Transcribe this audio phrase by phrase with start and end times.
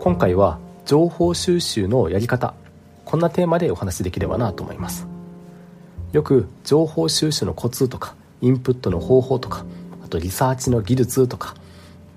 [0.00, 2.54] 今回は情報収集のやり方
[3.04, 5.08] こんなテーマでお話しできればなと思います。
[6.12, 9.64] よく情報収集のコツとかインプットの方法とか
[10.04, 11.56] あとリサーチの技術とか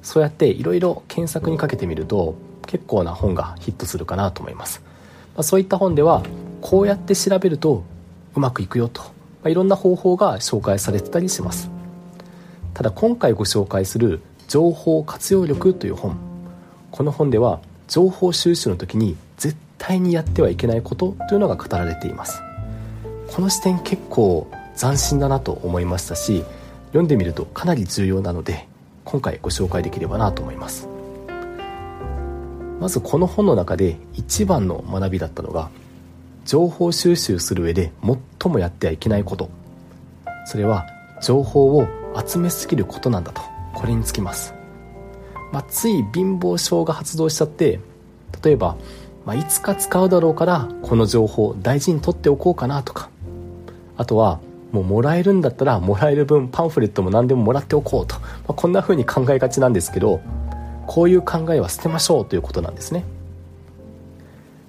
[0.04, 2.36] そうやっていろいろ検索にかけてみると
[2.68, 4.82] 結構な本がヒットするかなと思います、
[5.36, 6.24] まあ、そういった本では
[6.62, 7.84] こうやって調べると
[8.36, 9.08] うまくいくよと、ま
[9.46, 11.70] あ、いろんな方法が紹介されてたりします。
[12.74, 16.16] ただ今回ご紹介する情報活用力という本
[16.92, 17.60] この本では
[17.92, 22.42] 情報収集の時に絶対にやってはいけないことというのが語られています。
[23.28, 26.46] この視点結構斬新だなと思いましたし
[26.88, 28.66] 読んでみるとかなり重要なので
[29.04, 30.88] 今回ご紹介できればなと思います。
[32.80, 35.70] まずこの本の中で一番の学びだったのが
[36.46, 37.92] 情報収集する上で
[38.40, 39.50] 最もやってはいけないこと。
[40.46, 40.86] それは
[41.22, 41.86] 情報を
[42.26, 43.42] 集めすぎることなんだと
[43.74, 44.54] これにつきます、
[45.52, 47.80] まあ、つい貧乏症が発動しちゃって
[48.44, 48.78] 例えば、
[49.26, 53.10] まあ、いつか使うだろうからこの情報大事に取っておこうかなとか
[53.98, 54.40] あとは
[54.72, 60.22] もうもらえるんだったらもらえる分パンフレットも何でももらっておこうと、まあ、こんな風に考えがちなんですけど
[60.88, 63.06] こういう考えは捨てましょうということなんですね。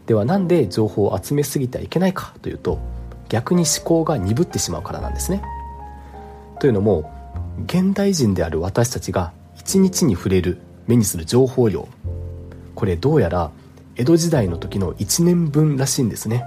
[0.06, 2.78] ではなんで情報を集めすぎてはいけないかというと
[3.28, 5.42] 逆に思考が鈍ってしまうからなんですね。
[6.58, 7.10] というのも
[7.66, 11.88] 現代人である私たちが一日に触れる目にする情報量。
[12.74, 13.50] これどうやら
[13.96, 16.44] 江戸時代の時の1年分らしいんですね。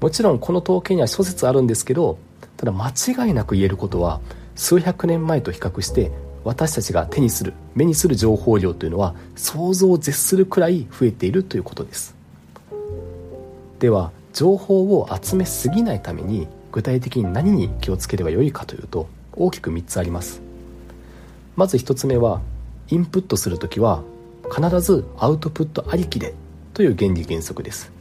[0.00, 2.18] もちろんこの統計には諸説あるんですけど
[2.56, 4.20] ただ間違いなく言えることは
[4.54, 6.12] 数百年前と比較して
[6.44, 12.14] 私たちが手にする目にする情報量というのは想像を絶するくらい増えているということです。
[13.80, 20.40] では情報を集めすぎないために具体的に何に気をつければよいかというと大きく3つあります。
[21.56, 22.40] まず1つ目は
[22.90, 24.02] インプットする時は
[24.54, 26.34] 必ずアウトプットありきで
[26.72, 27.92] という原理原則です。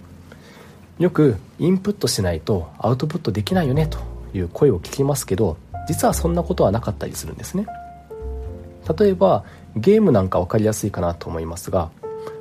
[1.00, 4.00] よくインプットしないとアウトプットできないよねと
[4.34, 7.68] いう声を聞きますけど実はそんなことはなかったりするんですね。
[8.98, 9.44] 例えば
[9.76, 11.92] ゲームなんか分かりやすいかなと思いますが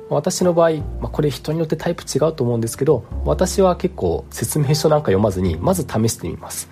[0.09, 6.69] 私の場合、まあ、これ人によってタイプ違うと思うんですけど私は結構説明書なんか読まずにまず試してみます。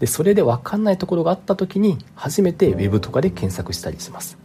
[0.00, 4.37] でそれで分かんないところがあった時に初めて Web とかで検索したりします、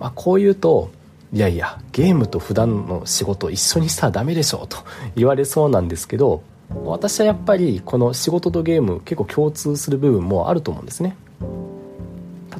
[0.00, 0.90] まあ、こう言うと
[1.32, 4.78] いやいやゲームと普段の仕事一緒にしたらダメでしょと
[5.14, 6.42] 言われそうなんですけど
[6.84, 11.16] 私はやっぱりこの仕事とゲーム結構共通する部分もあると思うんですね。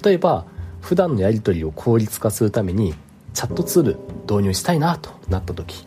[0.05, 0.45] 例えば
[0.81, 2.95] 普段のやり取りを効率化するために
[3.35, 5.87] チャットツール導入したいなとなった時、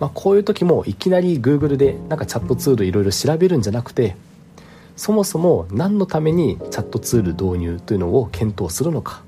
[0.00, 4.16] まあ、こういう時もいきなり Google でなんかチャットツールいろいろ調べるんじゃなくて
[4.96, 9.22] そもそも何のためにチャットツール導入というのを検討するのか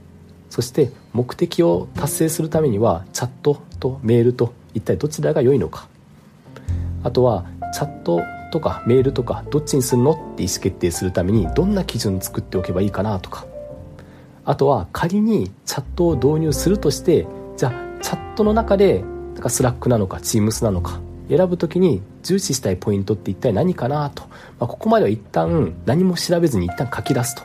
[0.54, 5.88] そして目的を達成するためにはチャットとメールと一体どちらが良いのか。
[7.02, 7.44] あとは
[7.74, 8.20] チャット
[8.52, 13.46] とかメールとかどっちにするのって意思決定するためにどんな基準作っておけばいいかなとか。
[14.44, 17.26] あとは仮にチャットを導入するとして
[17.56, 24.28] じゃあチャットの中でなんか Slack なのか Teams なのか選ぶ時に重視したいポイントって一体何かなと、ま
[24.60, 27.42] あ、ここまでは一旦何も調べずに一旦書き出すと。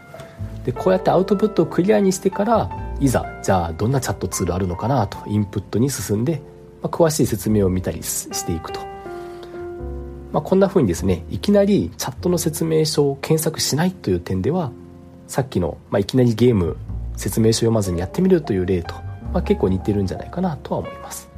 [0.64, 6.42] でこうやってアウトプットをクリアにしてからいざじゃあどんなチャットツールあるのかなとインプットに進んで、
[6.82, 8.82] まあ、詳しい説明を見たりしていくと、
[10.34, 14.72] まあ、こんな風にですねいきなりチャットの説明書を検索しないという点では
[15.28, 16.78] さっきの、まあ、いきなりゲーム
[17.16, 18.96] 説明書読まずにやってみるという例と、
[19.34, 21.30] まあ、結構似てるんじゃないかなとは思います。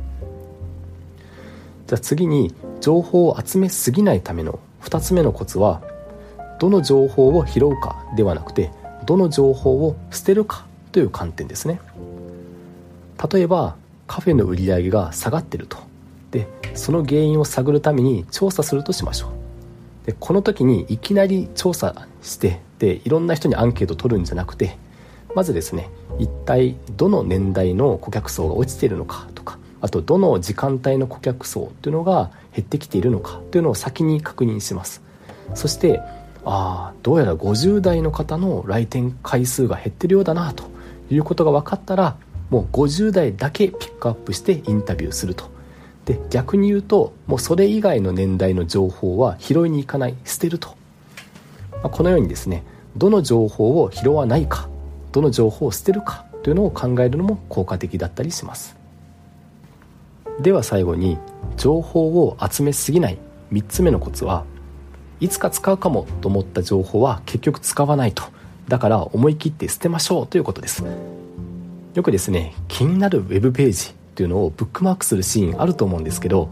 [1.88, 5.82] じゃあ次に情報を集めすぎないための2つ目のコツは
[6.58, 8.72] どの情報を拾うかではなくて
[9.06, 11.80] どの情報を捨てるかという観点ですね。
[13.32, 13.76] 例えば
[14.08, 15.78] カフェの売り上げが下がってると。
[16.32, 20.06] でその原因を探るために調査するとしましょう。
[20.06, 24.78] でこの時にいきなり調査してでいろんな人にアンケートを取るんじゃなくて
[25.36, 25.90] まずですね
[26.20, 35.02] 一体どの年代の顧客層が落ちているのかとかあとどの時間帯の顧客層というのが減ってきているのかというのを先に確認します。
[35.54, 36.00] そして
[36.44, 40.71] ああどうやら50代の方の来店回数が減ってるようだなと。
[41.14, 42.18] いうことが分かったら
[42.50, 45.50] もう50代だけピックアップしてインタビューすると。
[46.06, 50.70] で逆に言うともうそれ以外の年代の情報は拾いに行かない捨てると、
[51.74, 52.64] まあ、このようにですね
[52.98, 54.68] どの情報を拾わないか
[55.12, 58.76] どの情報を捨てるかというのを考えるのも効果的だったりします。
[60.40, 61.20] では最後に
[61.56, 63.20] 情報を集めすぎない
[63.52, 64.46] 3つ目のコツは
[65.20, 68.24] いつか使うかもと思った情報は結局使わないと。
[68.72, 70.82] だから思い切って捨てましょうということです。
[71.94, 76.48] よくですね気になるウェブページっていうのをブックマークするシーンあると思うんですけど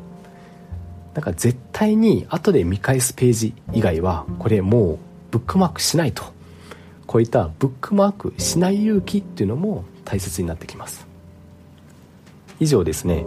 [1.13, 4.99] なんか絶対に後で見返すページ以外はこれもう
[5.31, 6.25] ブックマークしないと。
[7.07, 11.07] こういったブックマークしない勇気っていうのも大切になってきます。
[12.59, 13.25] 以上ですね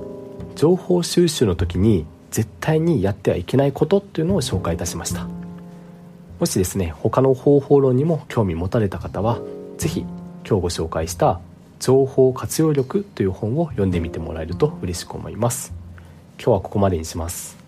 [0.54, 5.41] 情報収集の時に絶対にやってはいけないことっていうのを紹介いたしました。
[6.42, 9.40] もしですね他の方法論にも興味持たれた方は
[9.78, 10.08] 是非今
[10.42, 11.38] 日ご紹介した
[11.78, 15.72] 「情報活用力」という本を読んでみてもらえると嬉しく思います。
[16.38, 17.61] 今日はここまでにします。